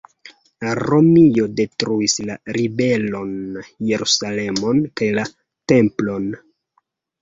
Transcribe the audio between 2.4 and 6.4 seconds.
ribelon, Jerusalemon kaj la Templon.